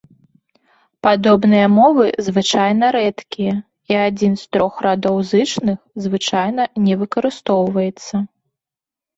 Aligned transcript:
Падобныя 1.07 1.65
мовы 1.79 2.05
звычайна 2.29 2.85
рэдкія, 2.95 3.53
і 3.93 3.99
адзін 4.07 4.33
з 4.45 4.47
трох 4.57 4.73
радоў 4.89 5.15
зычных 5.31 5.77
звычайна 6.07 6.63
не 6.87 6.93
выкарыстоўваецца. 7.03 8.15